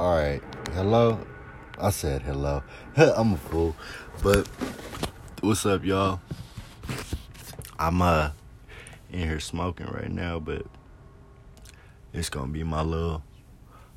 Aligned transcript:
All 0.00 0.16
right. 0.16 0.42
Hello. 0.72 1.18
I 1.78 1.90
said 1.90 2.22
hello. 2.22 2.62
I'm 2.96 3.34
a 3.34 3.36
fool. 3.36 3.76
But 4.22 4.48
what's 5.42 5.66
up, 5.66 5.84
y'all? 5.84 6.22
I'm 7.78 8.00
uh 8.00 8.30
in 9.12 9.28
here 9.28 9.40
smoking 9.40 9.88
right 9.88 10.10
now, 10.10 10.38
but 10.38 10.64
it's 12.14 12.30
gonna 12.30 12.50
be 12.50 12.64
my 12.64 12.80
little. 12.80 13.22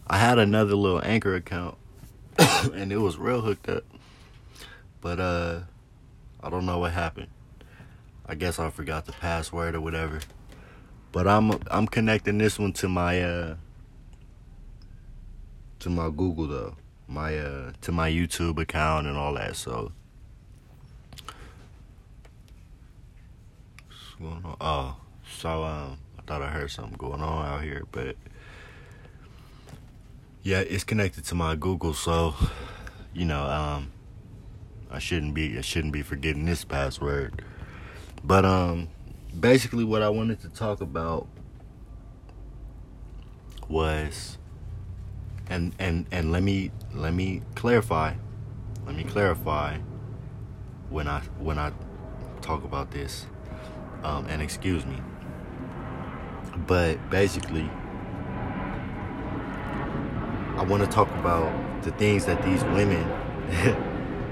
I 0.06 0.18
had 0.18 0.40
another 0.40 0.76
little 0.76 1.02
anchor 1.06 1.36
account, 1.36 1.78
and 2.38 2.92
it 2.92 2.98
was 2.98 3.16
real 3.16 3.40
hooked 3.40 3.70
up, 3.70 3.86
but 5.00 5.22
uh, 5.22 5.62
I 6.44 6.50
don't 6.50 6.66
know 6.66 6.80
what 6.80 6.92
happened. 6.92 7.30
I 8.26 8.36
guess 8.36 8.60
I 8.60 8.72
forgot 8.72 9.06
the 9.06 9.14
password 9.14 9.74
or 9.74 9.80
whatever. 9.80 10.20
But 11.14 11.30
I'm 11.30 11.58
I'm 11.72 11.88
connecting 11.88 12.40
this 12.40 12.60
one 12.60 12.74
to 12.74 12.90
my 12.90 13.22
uh 13.24 13.56
to 15.84 15.90
my 15.90 16.10
Google 16.10 16.48
though. 16.48 16.76
My 17.10 17.38
uh 17.38 17.74
to 17.82 17.92
my 17.92 18.10
YouTube 18.10 18.58
account 18.58 19.06
and 19.06 19.18
all 19.18 19.34
that, 19.34 19.58
so 19.58 19.92
what's 23.88 24.16
going 24.18 24.46
on? 24.46 24.58
Oh, 24.62 24.96
so 25.30 25.64
um 25.64 25.98
I 26.18 26.22
thought 26.26 26.42
I 26.42 26.48
heard 26.48 26.72
something 26.72 26.96
going 26.98 27.22
on 27.22 27.46
out 27.46 27.64
here, 27.64 27.84
but 27.92 28.16
yeah, 30.42 30.60
it's 30.60 30.86
connected 30.86 31.26
to 31.26 31.36
my 31.36 31.56
Google, 31.56 31.94
so 31.94 32.34
you 33.14 33.26
know, 33.26 33.44
um 33.44 33.92
I 34.90 35.00
shouldn't 35.00 35.34
be 35.34 35.58
I 35.58 35.62
shouldn't 35.62 35.92
be 35.92 36.02
forgetting 36.02 36.46
this 36.46 36.64
password. 36.64 37.44
But 38.24 38.46
um 38.46 38.88
basically 39.38 39.84
what 39.84 40.02
I 40.02 40.08
wanted 40.08 40.40
to 40.44 40.50
talk 40.50 40.80
about 40.80 41.28
was 43.68 44.38
and 45.48 45.74
and 45.80 46.06
and 46.12 46.32
let 46.32 46.44
me 46.44 46.72
let 46.94 47.14
me 47.14 47.42
clarify 47.56 48.14
let 48.86 48.96
me 48.96 49.04
clarify 49.04 49.78
when 50.90 51.08
I 51.08 51.20
when 51.40 51.58
I 51.58 51.72
talk 52.42 52.64
about 52.64 52.92
this 52.92 53.26
um 54.04 54.26
and 54.28 54.42
excuse 54.42 54.86
me 54.86 54.98
but 56.68 57.10
basically 57.10 57.70
I 60.56 60.66
want 60.68 60.84
to 60.84 60.90
talk 60.90 61.10
about 61.16 61.84
the 61.84 61.92
things 61.92 62.26
that 62.26 62.44
these 62.44 62.64
women 62.66 63.08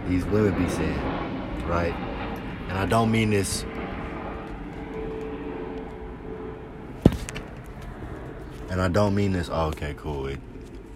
these 0.07 0.25
women 0.25 0.63
be 0.63 0.69
saying 0.69 0.99
right 1.67 1.93
and 2.69 2.77
I 2.77 2.85
don't 2.85 3.11
mean 3.11 3.31
this 3.31 3.65
And 8.71 8.81
I 8.81 8.87
don't 8.87 9.13
mean 9.13 9.33
this. 9.33 9.49
Oh, 9.51 9.67
okay, 9.67 9.93
cool. 9.97 10.27
It, 10.27 10.39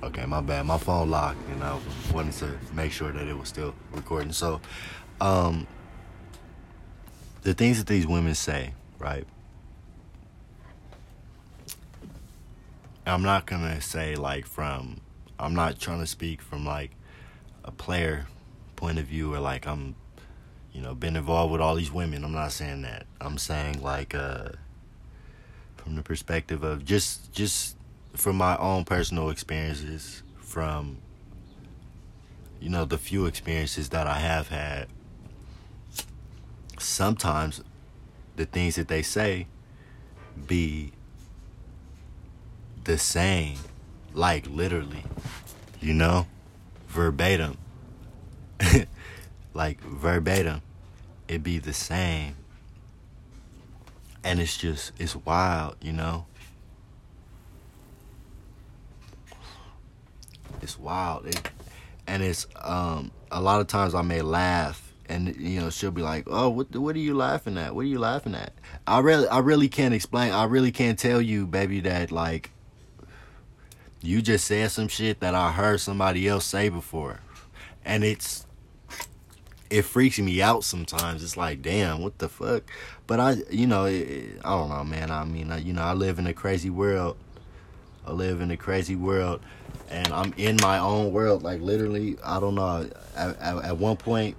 okay, 0.05 0.25
my 0.25 0.41
bad. 0.41 0.65
My 0.65 0.77
phone 0.77 1.09
locked, 1.09 1.47
and 1.49 1.63
I 1.63 1.77
wanted 2.13 2.33
to 2.35 2.57
make 2.73 2.91
sure 2.91 3.11
that 3.11 3.27
it 3.27 3.37
was 3.37 3.49
still 3.49 3.73
recording. 3.91 4.31
So, 4.31 4.61
um, 5.19 5.67
the 7.41 7.53
things 7.53 7.77
that 7.77 7.87
these 7.87 8.07
women 8.07 8.35
say, 8.35 8.73
right? 8.99 9.25
I'm 13.05 13.21
not 13.21 13.45
gonna 13.45 13.81
say 13.81 14.15
like 14.15 14.45
from. 14.45 15.01
I'm 15.37 15.53
not 15.53 15.79
trying 15.79 15.99
to 15.99 16.07
speak 16.07 16.41
from 16.41 16.65
like 16.65 16.91
a 17.63 17.71
player 17.71 18.27
point 18.75 18.99
of 18.99 19.05
view 19.05 19.33
or 19.33 19.39
like 19.39 19.67
I'm, 19.67 19.95
you 20.71 20.81
know, 20.81 20.95
been 20.95 21.15
involved 21.15 21.51
with 21.51 21.61
all 21.61 21.75
these 21.75 21.91
women. 21.91 22.23
I'm 22.23 22.31
not 22.31 22.51
saying 22.51 22.83
that. 22.83 23.05
I'm 23.19 23.37
saying 23.37 23.81
like 23.81 24.15
uh 24.15 24.49
from 25.75 25.95
the 25.95 26.01
perspective 26.03 26.63
of 26.63 26.85
just 26.85 27.31
just 27.31 27.75
from 28.15 28.37
my 28.37 28.57
own 28.57 28.85
personal 28.85 29.29
experiences 29.29 30.23
from 30.37 30.97
you 32.59 32.69
know 32.69 32.85
the 32.85 32.97
few 32.97 33.25
experiences 33.25 33.89
that 33.89 34.07
I 34.07 34.19
have 34.19 34.47
had 34.49 34.87
sometimes 36.79 37.61
the 38.35 38.45
things 38.45 38.75
that 38.75 38.87
they 38.87 39.01
say 39.01 39.47
be 40.47 40.91
the 42.83 42.97
same 42.97 43.57
like 44.13 44.47
literally 44.49 45.03
you 45.81 45.93
know 45.93 46.27
verbatim 46.87 47.57
like 49.53 49.81
verbatim 49.81 50.61
it 51.27 51.43
be 51.43 51.57
the 51.57 51.73
same 51.73 52.35
and 54.25 54.39
it's 54.39 54.57
just 54.57 54.91
it's 54.99 55.15
wild, 55.15 55.75
you 55.81 55.93
know. 55.93 56.25
It's 60.65 60.79
wild, 60.79 61.27
it, 61.27 61.51
and 62.07 62.23
it's 62.23 62.47
um 62.59 63.11
a 63.29 63.39
lot 63.39 63.61
of 63.61 63.67
times 63.67 63.93
I 63.93 64.01
may 64.01 64.23
laugh, 64.23 64.91
and 65.07 65.35
you 65.35 65.59
know 65.59 65.69
she'll 65.69 65.91
be 65.91 66.01
like, 66.01 66.23
"Oh, 66.25 66.49
what 66.49 66.75
what 66.75 66.95
are 66.95 66.99
you 66.99 67.13
laughing 67.13 67.55
at? 67.59 67.75
What 67.75 67.81
are 67.81 67.87
you 67.87 67.99
laughing 67.99 68.33
at?" 68.33 68.51
I 68.87 68.97
really 68.99 69.27
I 69.27 69.37
really 69.39 69.69
can't 69.69 69.93
explain. 69.93 70.31
I 70.31 70.45
really 70.45 70.71
can't 70.71 70.97
tell 70.97 71.21
you, 71.21 71.45
baby, 71.45 71.81
that 71.81 72.11
like 72.11 72.49
you 74.01 74.23
just 74.23 74.47
said 74.47 74.71
some 74.71 74.87
shit 74.87 75.19
that 75.19 75.35
I 75.35 75.51
heard 75.51 75.81
somebody 75.81 76.27
else 76.27 76.45
say 76.45 76.69
before, 76.69 77.19
and 77.85 78.03
it's 78.03 78.47
it 79.69 79.83
freaks 79.83 80.17
me 80.17 80.41
out 80.41 80.63
sometimes. 80.63 81.23
It's 81.23 81.37
like, 81.37 81.61
damn, 81.61 82.01
what 82.01 82.17
the 82.17 82.27
fuck? 82.27 82.63
But 83.05 83.19
I, 83.19 83.35
you 83.51 83.67
know, 83.67 83.85
it, 83.85 84.39
I 84.43 84.49
don't 84.49 84.69
know, 84.69 84.83
man. 84.83 85.11
I 85.11 85.25
mean, 85.25 85.51
I, 85.51 85.59
you 85.59 85.73
know, 85.73 85.83
I 85.83 85.93
live 85.93 86.17
in 86.17 86.25
a 86.25 86.33
crazy 86.33 86.71
world. 86.71 87.17
I 88.05 88.11
live 88.11 88.39
in 88.39 88.51
a 88.51 88.57
crazy 88.57 88.95
world, 88.95 89.41
and 89.89 90.07
I'm 90.09 90.33
in 90.37 90.57
my 90.61 90.77
own 90.77 91.11
world. 91.11 91.41
Like 91.41 91.59
literally, 91.61 92.17
I 92.23 92.39
don't 92.39 92.55
know. 92.55 92.87
At, 93.15 93.39
at, 93.39 93.63
at 93.63 93.77
one 93.77 93.97
point, 93.97 94.37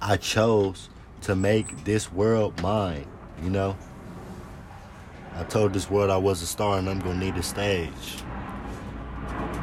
I 0.00 0.16
chose 0.16 0.88
to 1.22 1.36
make 1.36 1.84
this 1.84 2.12
world 2.12 2.60
mine. 2.60 3.06
You 3.42 3.50
know, 3.50 3.76
I 5.36 5.44
told 5.44 5.72
this 5.72 5.88
world 5.88 6.10
I 6.10 6.16
was 6.16 6.42
a 6.42 6.46
star, 6.46 6.78
and 6.78 6.88
I'm 6.88 6.98
gonna 6.98 7.18
need 7.18 7.36
a 7.36 7.42
stage. 7.42 8.22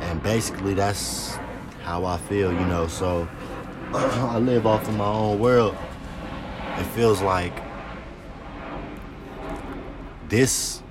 And 0.02 0.24
basically, 0.24 0.74
that's 0.74 1.36
how 1.84 2.06
I 2.06 2.18
feel. 2.18 2.54
You 2.54 2.66
know, 2.68 2.88
so 2.88 3.28
I 3.94 4.38
live 4.38 4.66
off 4.66 4.88
of 4.88 4.96
my 4.96 5.06
own 5.06 5.40
world. 5.40 5.76
It 6.78 6.86
feels 6.86 7.22
like 7.22 7.54
this 10.30 10.82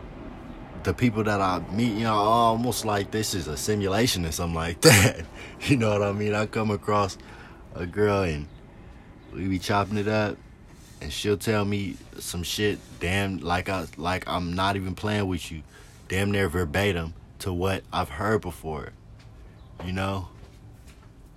the 0.85 0.95
people 0.95 1.25
that 1.25 1.41
I 1.41 1.61
meet, 1.73 1.95
you 1.95 2.05
know, 2.05 2.15
almost 2.15 2.85
like 2.85 3.11
this 3.11 3.35
is 3.35 3.49
a 3.49 3.57
simulation 3.57 4.25
or 4.25 4.33
something 4.33 4.55
like 4.55 4.81
that. 4.83 5.25
you 5.63 5.77
know 5.77 5.91
what 5.91 6.03
I 6.03 6.13
mean? 6.13 6.35
I 6.35 6.47
come 6.47 6.71
across 6.71 7.19
a 7.75 7.87
girl 7.87 8.23
and 8.23 8.47
we 9.33 9.49
be 9.49 9.59
chopping 9.59 9.99
it 9.99 10.09
up 10.09 10.37
and 11.01 11.13
she'll 11.13 11.37
tell 11.37 11.65
me 11.65 11.97
some 12.19 12.43
shit 12.43 12.79
damn 13.01 13.39
like 13.39 13.69
I 13.69 13.87
like 13.97 14.29
I'm 14.29 14.55
not 14.55 14.77
even 14.77 14.95
playing 14.95 15.27
with 15.27 15.51
you. 15.51 15.63
Damn 16.09 16.31
near 16.31 16.49
verbatim 16.49 17.15
to 17.41 17.53
what 17.53 17.83
I've 17.93 18.11
heard 18.11 18.43
before. 18.43 18.93
You 19.85 19.93
know? 19.93 20.29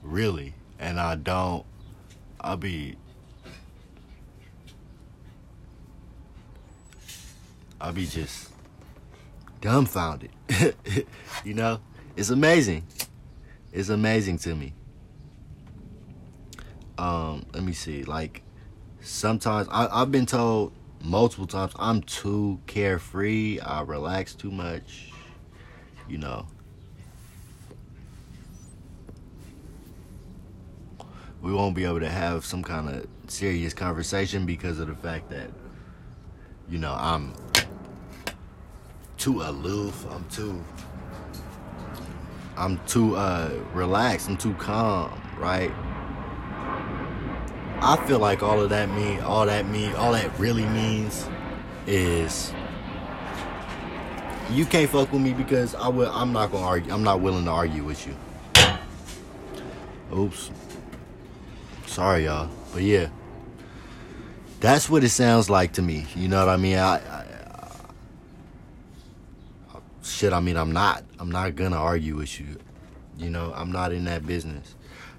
Really 0.04 0.54
and 0.80 1.00
I 1.00 1.16
don't, 1.16 1.66
I'll 2.40 2.58
be, 2.58 2.96
I'll 7.82 7.94
be 7.94 8.06
just 8.06 8.52
dumbfounded. 9.62 10.32
you 11.44 11.54
know, 11.54 11.80
it's 12.16 12.30
amazing. 12.30 12.84
It's 13.72 13.90
amazing 13.90 14.40
to 14.40 14.56
me. 14.56 14.74
Um, 16.98 17.46
let 17.54 17.64
me 17.64 17.74
see. 17.74 18.04
Like 18.04 18.42
sometimes 19.02 19.68
I, 19.72 19.88
I've 20.02 20.12
been 20.12 20.26
told 20.26 20.74
multiple 21.02 21.48
times 21.48 21.74
I'm 21.78 22.02
too 22.02 22.60
carefree. 22.68 23.60
I 23.60 23.82
relax 23.82 24.34
too 24.34 24.52
much. 24.52 25.12
You 26.10 26.18
know, 26.18 26.48
we 31.42 31.52
won't 31.52 31.76
be 31.76 31.84
able 31.84 32.00
to 32.00 32.10
have 32.10 32.46
some 32.46 32.64
kind 32.64 32.90
of 32.90 33.08
serious 33.28 33.74
conversation 33.74 34.46
because 34.46 34.80
of 34.80 34.88
the 34.88 34.96
fact 34.96 35.30
that 35.30 35.50
you 36.70 36.80
know 36.80 36.96
I'm 36.98 37.34
too 39.28 39.42
aloof. 39.42 40.06
I'm 40.10 40.24
too 40.30 40.64
I'm 42.56 42.80
too 42.88 43.18
uh 43.18 43.52
relaxed. 43.74 44.30
I'm 44.30 44.38
too 44.38 44.54
calm, 44.54 45.22
right? 45.38 45.70
I 47.82 48.02
feel 48.08 48.20
like 48.20 48.42
all 48.42 48.62
of 48.62 48.70
that 48.70 48.90
mean 48.90 49.20
all 49.20 49.46
that 49.46 49.68
mean 49.68 49.94
all 49.96 50.14
that 50.14 50.40
really 50.40 50.66
means 50.68 51.28
is 51.88 52.54
you 54.50 54.66
can't 54.66 54.90
fuck 54.90 55.12
with 55.12 55.22
me 55.22 55.34
because 55.34 55.76
I 55.76 55.90
will 55.90 56.10
I'm 56.10 56.32
not 56.32 56.54
gonna 56.54 56.66
argue 56.66 56.94
I'm 56.94 57.04
not 57.04 57.20
willing 57.20 57.44
to 57.44 57.52
argue 57.52 57.84
with 57.84 58.08
you. 58.08 58.16
Oops. 60.18 60.52
Sorry, 61.86 62.24
y'all. 62.24 62.50
But 62.72 62.84
yeah, 62.84 63.10
that's 64.62 64.90
what 64.90 65.04
it 65.04 65.10
sounds 65.10 65.50
like 65.50 65.74
to 65.74 65.82
me. 65.82 66.06
You 66.16 66.30
know 66.30 66.40
what 66.40 66.48
I 66.48 66.56
mean? 66.56 66.78
I, 66.78 66.96
I, 66.96 67.26
I, 67.26 67.28
shit. 70.18 70.34
I 70.34 70.40
mean, 70.40 70.58
I'm 70.58 70.72
not. 70.72 71.04
I'm 71.20 71.30
not 71.30 71.56
gonna 71.56 71.78
argue 71.78 72.16
with 72.16 72.40
you. 72.40 72.58
You 73.18 73.30
know, 73.30 73.54
I'm 73.56 73.72
not 73.72 73.92
in 73.92 74.06
that 74.06 74.26
business. 74.26 74.76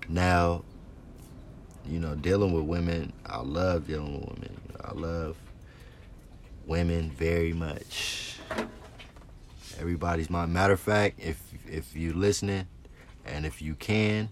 Now, 0.08 0.64
you 1.86 2.00
know, 2.00 2.16
dealing 2.16 2.52
with 2.52 2.64
women, 2.64 3.12
I 3.24 3.40
love 3.40 3.86
dealing 3.86 4.20
with 4.20 4.28
women. 4.28 4.60
I 4.84 4.92
love 4.92 5.36
women 6.66 7.10
very 7.10 7.52
much. 7.52 8.38
Everybody's 9.78 10.30
my 10.30 10.46
matter 10.46 10.72
of 10.72 10.80
fact, 10.80 11.20
if 11.20 11.40
if 11.66 11.94
you 11.94 12.12
listening 12.12 12.66
and 13.24 13.46
if 13.46 13.62
you 13.62 13.76
can, 13.76 14.30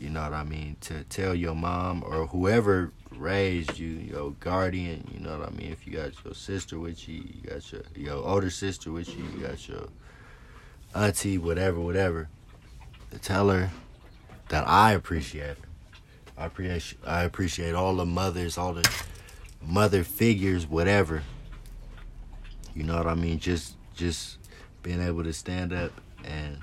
you 0.00 0.08
know 0.08 0.22
what 0.22 0.32
I 0.32 0.44
mean, 0.44 0.76
to 0.82 1.04
tell 1.04 1.34
your 1.34 1.54
mom 1.54 2.02
or 2.02 2.26
whoever 2.28 2.90
raised 3.16 3.78
you, 3.78 3.88
your 3.88 4.32
guardian, 4.40 5.08
you 5.12 5.20
know 5.20 5.38
what 5.38 5.48
I 5.48 5.52
mean, 5.52 5.72
if 5.72 5.86
you 5.86 5.94
got 5.94 6.12
your 6.24 6.34
sister 6.34 6.78
with 6.78 7.08
you, 7.08 7.16
you 7.16 7.48
got 7.48 7.72
your 7.72 7.82
your 7.94 8.24
older 8.24 8.50
sister 8.50 8.90
with 8.92 9.08
you, 9.16 9.24
you 9.34 9.46
got 9.46 9.66
your 9.68 9.88
auntie, 10.94 11.38
whatever, 11.38 11.80
whatever, 11.80 12.28
tell 13.22 13.48
her 13.48 13.70
that 14.48 14.66
I 14.66 14.92
appreciate 14.92 15.56
her. 15.58 15.68
I 16.36 16.46
appreciate 16.46 16.98
I 17.06 17.22
appreciate 17.22 17.74
all 17.74 17.94
the 17.94 18.06
mothers, 18.06 18.58
all 18.58 18.74
the 18.74 18.88
mother 19.62 20.04
figures, 20.04 20.66
whatever. 20.66 21.22
You 22.74 22.82
know 22.82 22.96
what 22.96 23.06
I 23.06 23.14
mean? 23.14 23.38
Just 23.38 23.76
just 23.94 24.38
being 24.82 25.00
able 25.00 25.24
to 25.24 25.32
stand 25.32 25.72
up 25.72 25.92
and 26.24 26.58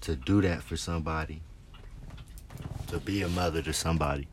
to 0.00 0.16
do 0.16 0.40
that 0.42 0.62
for 0.62 0.76
somebody. 0.76 1.40
To 2.88 2.98
be 2.98 3.22
a 3.22 3.28
mother 3.28 3.60
to 3.62 3.72
somebody. 3.72 4.28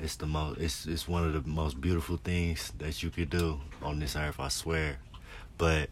It's 0.00 0.16
the 0.16 0.26
most 0.26 0.60
it's 0.60 0.86
it's 0.86 1.06
one 1.06 1.24
of 1.24 1.32
the 1.32 1.48
most 1.48 1.80
beautiful 1.80 2.16
things 2.16 2.72
that 2.78 3.02
you 3.02 3.10
could 3.10 3.30
do 3.30 3.60
on 3.82 4.00
this 4.00 4.16
earth, 4.16 4.40
I 4.40 4.48
swear. 4.48 4.98
But 5.58 5.90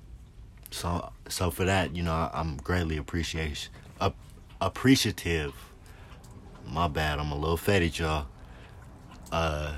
so 0.70 1.12
so 1.28 1.50
for 1.50 1.64
that, 1.64 1.94
you 1.94 2.02
know, 2.02 2.12
I, 2.12 2.40
am 2.40 2.56
greatly 2.56 2.96
appreciation 2.96 3.72
ap- 4.00 4.16
appreciative. 4.60 5.54
My 6.66 6.88
bad, 6.88 7.18
I'm 7.18 7.32
a 7.32 7.36
little 7.36 7.56
fetid, 7.56 7.98
y'all. 7.98 8.26
Uh, 9.32 9.74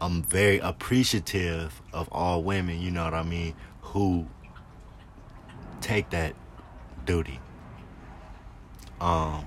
I'm 0.00 0.22
very 0.24 0.58
appreciative 0.58 1.80
of 1.92 2.08
all 2.12 2.42
women, 2.42 2.80
you 2.80 2.90
know 2.90 3.04
what 3.04 3.14
I 3.14 3.22
mean, 3.22 3.54
who 3.80 4.26
take 5.80 6.10
that 6.10 6.34
duty. 7.04 7.40
Um, 9.00 9.46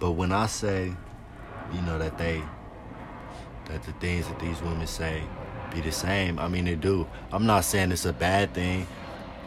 but 0.00 0.12
when 0.12 0.32
I 0.32 0.46
say, 0.46 0.92
you 1.72 1.82
know, 1.82 1.98
that 1.98 2.18
they, 2.18 2.42
that 3.66 3.82
the 3.84 3.92
things 3.92 4.26
that 4.26 4.40
these 4.40 4.60
women 4.62 4.86
say 4.86 5.22
be 5.72 5.82
the 5.82 5.92
same, 5.92 6.38
I 6.38 6.48
mean, 6.48 6.64
they 6.64 6.74
do. 6.74 7.06
I'm 7.30 7.46
not 7.46 7.64
saying 7.64 7.92
it's 7.92 8.06
a 8.06 8.12
bad 8.12 8.54
thing. 8.54 8.86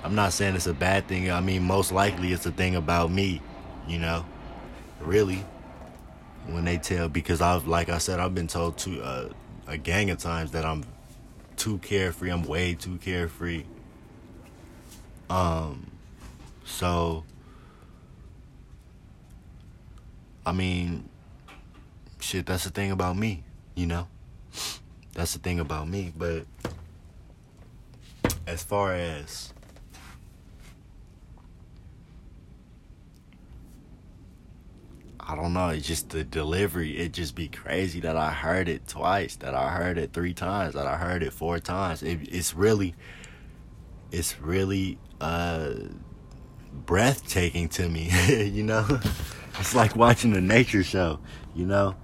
I'm 0.04 0.16
not 0.16 0.32
saying 0.32 0.56
it's 0.56 0.68
a 0.68 0.74
bad 0.74 1.08
thing. 1.08 1.32
I 1.32 1.42
mean, 1.42 1.64
most 1.64 1.92
likely 1.92 2.32
it's 2.32 2.46
a 2.46 2.52
thing 2.52 2.76
about 2.76 3.12
me, 3.12 3.42
you 3.88 3.98
know, 3.98 4.26
really. 5.02 5.44
When 6.46 6.66
they 6.66 6.78
tell, 6.78 7.10
because 7.10 7.42
I've, 7.42 7.68
like 7.68 7.90
I 7.90 7.98
said, 7.98 8.20
I've 8.20 8.36
been 8.36 8.48
told 8.48 8.78
to 8.80 9.02
uh, 9.02 9.30
a 9.66 9.78
gang 9.78 10.12
of 10.12 10.20
times 10.20 10.52
that 10.52 10.66
I'm 10.66 10.84
too 11.56 11.78
carefree. 11.80 12.30
I'm 12.30 12.44
way 12.44 12.76
too 12.76 12.98
carefree. 12.98 13.64
Um, 15.30 15.90
so, 16.66 17.24
I 20.46 20.52
mean, 20.52 21.10
shit, 22.20 22.46
that's 22.46 22.64
the 22.66 22.70
thing 22.70 22.92
about 22.92 23.18
me, 23.18 23.44
you 23.76 23.86
know? 23.86 24.08
That's 25.14 25.34
the 25.34 25.40
thing 25.40 25.60
about 25.60 25.88
me. 25.88 26.12
But 26.16 26.46
as 28.48 28.64
far 28.64 28.94
as 28.94 29.54
I 35.26 35.36
don't 35.36 35.54
know. 35.54 35.70
It's 35.70 35.88
just 35.88 36.10
the 36.10 36.24
delivery. 36.24 36.98
It 36.98 37.14
just 37.14 37.34
be 37.34 37.48
crazy 37.48 38.02
that 38.02 38.18
I 38.18 38.32
heard 38.32 38.68
it 38.68 38.88
twice, 38.88 39.38
that 39.38 39.56
I 39.56 39.70
heard 39.70 39.98
it 39.98 40.12
three 40.12 40.34
times, 40.34 40.74
that 40.74 40.86
I 40.86 40.98
heard 40.98 41.24
it 41.24 41.32
four 41.32 41.60
times. 41.60 42.04
It, 42.04 42.20
it's 42.30 42.54
really, 42.54 42.94
it's 44.12 44.40
really 44.42 44.98
uh, 45.22 45.74
breathtaking 46.86 47.70
to 47.70 47.88
me. 47.88 48.12
you 48.54 48.64
know, 48.64 49.00
it's 49.60 49.76
like 49.76 49.96
watching 49.96 50.36
a 50.36 50.42
nature 50.42 50.84
show. 50.84 51.20
You 51.56 51.66
know, 51.66 51.96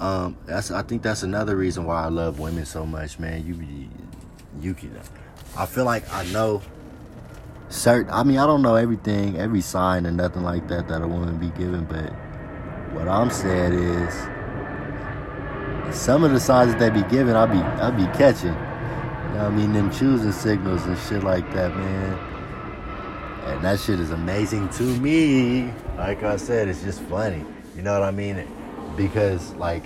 um, 0.00 0.36
that's. 0.46 0.70
I 0.70 0.82
think 0.82 1.02
that's 1.02 1.22
another 1.22 1.56
reason 1.56 1.84
why 1.84 2.02
I 2.02 2.08
love 2.08 2.38
women 2.38 2.66
so 2.66 2.84
much, 2.84 3.18
man. 3.18 3.46
You, 3.46 3.88
you 4.60 4.74
can. 4.74 4.98
I 5.56 5.66
feel 5.66 5.84
like 5.84 6.12
I 6.12 6.24
know 6.26 6.62
certain. 7.68 8.12
I 8.12 8.22
mean, 8.22 8.38
I 8.38 8.46
don't 8.46 8.62
know 8.62 8.74
everything, 8.74 9.38
every 9.38 9.60
sign, 9.60 10.06
and 10.06 10.16
nothing 10.16 10.42
like 10.42 10.68
that 10.68 10.88
that 10.88 11.02
a 11.02 11.08
woman 11.08 11.38
be 11.38 11.50
given, 11.58 11.84
but 11.84 12.12
what 12.92 13.08
I'm 13.08 13.30
saying 13.30 13.74
is, 13.74 14.14
some 15.96 16.24
of 16.24 16.32
the 16.32 16.40
signs 16.40 16.72
that 16.72 16.78
they 16.78 16.90
be 16.90 17.06
giving, 17.08 17.34
I 17.34 17.46
be 17.46 17.58
I 17.58 17.90
be 17.90 18.06
catching. 18.18 18.48
You 18.48 19.34
know 19.34 19.46
I 19.46 19.50
mean, 19.50 19.72
them 19.72 19.90
choosing 19.90 20.32
signals 20.32 20.84
and 20.86 20.98
shit 20.98 21.22
like 21.22 21.52
that, 21.52 21.76
man. 21.76 22.35
And 23.46 23.62
that 23.62 23.78
shit 23.78 24.00
is 24.00 24.10
amazing 24.10 24.68
to 24.70 24.82
me. 24.82 25.72
Like 25.96 26.24
I 26.24 26.36
said, 26.36 26.66
it's 26.66 26.82
just 26.82 27.00
funny. 27.02 27.44
You 27.76 27.82
know 27.82 27.92
what 27.92 28.02
I 28.02 28.10
mean? 28.10 28.44
Because 28.96 29.54
like 29.54 29.84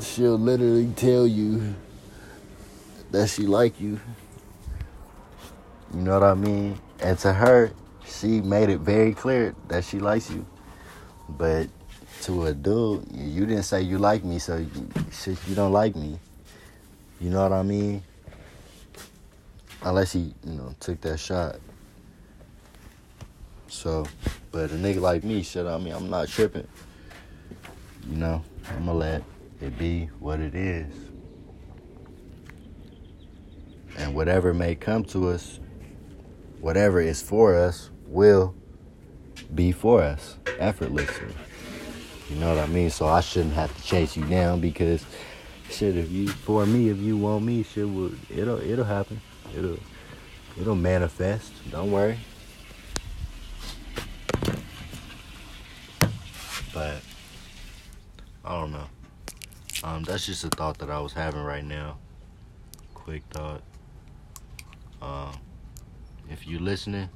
she'll 0.00 0.38
literally 0.38 0.90
tell 0.96 1.26
you 1.26 1.74
that 3.10 3.28
she 3.28 3.42
like 3.42 3.78
you. 3.78 4.00
You 5.92 6.00
know 6.00 6.14
what 6.14 6.22
I 6.22 6.34
mean? 6.34 6.80
And 7.00 7.18
to 7.18 7.32
her, 7.32 7.72
she 8.06 8.40
made 8.40 8.70
it 8.70 8.78
very 8.78 9.12
clear 9.12 9.54
that 9.68 9.84
she 9.84 9.98
likes 9.98 10.30
you. 10.30 10.46
But 11.28 11.68
to 12.22 12.46
a 12.46 12.54
dude, 12.54 13.06
you 13.12 13.44
didn't 13.44 13.64
say 13.64 13.82
you 13.82 13.98
like 13.98 14.24
me, 14.24 14.38
so 14.38 14.56
you, 14.56 14.88
you 15.46 15.54
don't 15.54 15.72
like 15.72 15.94
me. 15.94 16.18
You 17.20 17.28
know 17.28 17.42
what 17.42 17.52
I 17.52 17.62
mean? 17.62 18.02
Unless 19.82 20.12
he, 20.12 20.34
you 20.44 20.54
know, 20.54 20.74
took 20.80 21.00
that 21.02 21.18
shot. 21.18 21.56
So, 23.68 24.06
but 24.50 24.70
a 24.70 24.74
nigga 24.74 25.00
like 25.00 25.24
me, 25.24 25.42
shit, 25.42 25.66
I 25.66 25.78
mean, 25.78 25.92
I'm 25.92 26.08
not 26.08 26.28
tripping. 26.28 26.66
You 28.08 28.16
know, 28.16 28.44
I'm 28.70 28.86
gonna 28.86 28.94
let 28.94 29.22
it 29.60 29.78
be 29.78 30.06
what 30.18 30.40
it 30.40 30.54
is. 30.54 30.92
And 33.98 34.14
whatever 34.14 34.54
may 34.54 34.74
come 34.74 35.04
to 35.06 35.28
us, 35.28 35.60
whatever 36.60 37.00
is 37.00 37.20
for 37.20 37.54
us, 37.54 37.90
will 38.06 38.54
be 39.54 39.72
for 39.72 40.02
us 40.02 40.36
effortlessly. 40.58 41.34
You 42.30 42.36
know 42.36 42.54
what 42.54 42.58
I 42.58 42.66
mean? 42.66 42.90
So 42.90 43.06
I 43.06 43.20
shouldn't 43.20 43.54
have 43.54 43.74
to 43.74 43.82
chase 43.82 44.16
you 44.16 44.24
down 44.24 44.60
because 44.60 45.04
shit 45.70 45.96
if 45.96 46.10
you 46.10 46.28
for 46.28 46.64
me 46.64 46.88
if 46.88 46.98
you 46.98 47.16
want 47.16 47.44
me 47.44 47.62
shit 47.62 47.88
will 47.88 48.12
it'll 48.30 48.60
it'll 48.60 48.84
happen. 48.84 49.20
It'll 49.56 49.78
it'll 50.60 50.76
manifest. 50.76 51.52
Don't 51.70 51.90
worry. 51.90 52.18
But 56.78 57.00
I 58.44 58.60
don't 58.60 58.70
know. 58.70 58.86
Um 59.82 60.04
that's 60.04 60.24
just 60.26 60.44
a 60.44 60.48
thought 60.48 60.78
that 60.78 60.90
I 60.90 61.00
was 61.00 61.12
having 61.12 61.42
right 61.42 61.64
now. 61.64 61.98
Quick 62.94 63.24
thought. 63.30 63.62
Um 65.02 65.32
if 66.30 66.46
you're 66.46 66.60
listening 66.60 67.08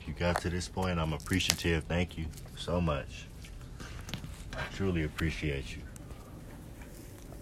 if 0.00 0.06
you 0.06 0.14
got 0.14 0.40
to 0.42 0.50
this 0.50 0.68
point, 0.68 1.00
I'm 1.00 1.12
appreciative. 1.14 1.82
Thank 1.82 2.16
you 2.16 2.26
so 2.54 2.80
much. 2.80 3.26
I 4.56 4.62
truly 4.72 5.02
appreciate 5.02 5.74
you. 5.74 5.82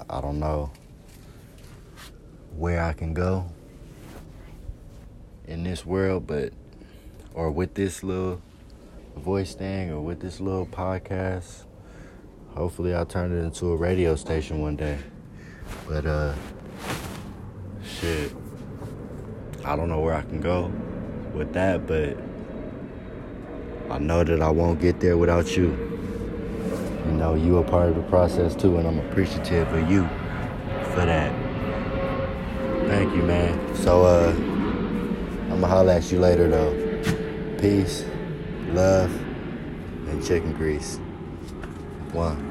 I 0.09 0.23
don't 0.23 0.41
know 0.41 0.71
where 2.57 2.83
I 2.83 2.95
can 2.95 3.13
go 3.13 3.45
in 5.47 5.63
this 5.63 5.85
world, 5.85 6.27
but 6.27 6.55
or 7.35 7.51
with 7.51 7.75
this 7.75 8.03
little 8.03 8.41
voice 9.16 9.54
thing 9.54 9.90
or 9.90 10.00
with 10.00 10.21
this 10.21 10.40
little 10.40 10.66
podcast. 10.66 11.64
Hopefully 12.54 12.94
I'll 12.94 13.06
turn 13.06 13.33
it 13.33 13.42
into 13.42 13.66
a 13.73 13.76
radio 13.76 14.16
station 14.16 14.61
one 14.61 14.76
day. 14.76 14.99
But 15.88 16.06
uh 16.06 16.35
shit. 17.85 18.33
I 19.64 19.76
don't 19.76 19.88
know 19.88 20.00
where 20.00 20.14
I 20.14 20.23
can 20.23 20.40
go 20.40 20.71
with 21.35 21.52
that, 21.54 21.87
but 21.87 22.16
I 23.90 23.99
know 23.99 24.25
that 24.25 24.40
I 24.42 24.50
won't 24.50 24.80
get 24.80 25.00
there 25.00 25.16
without 25.16 25.56
you. 25.56 25.71
You 27.06 27.12
know, 27.12 27.35
you 27.35 27.59
are 27.59 27.64
part 27.64 27.88
of 27.88 27.97
the 27.97 28.02
process 28.02 28.54
too, 28.54 28.76
and 28.76 28.87
I'm 28.87 28.99
appreciative 29.11 29.73
of 29.73 29.90
you 29.90 30.02
for 30.92 31.04
that. 31.06 31.33
Thank 32.88 33.14
you, 33.14 33.23
man. 33.23 33.75
So, 33.76 34.04
uh, 34.04 34.33
I'm 34.35 35.61
gonna 35.61 35.66
holler 35.66 35.92
at 35.92 36.11
you 36.12 36.18
later, 36.18 36.49
though. 36.49 36.73
Peace, 37.59 38.04
love, 38.75 39.14
and 40.09 40.25
chicken 40.25 40.52
grease. 40.52 40.99
One. 42.12 42.44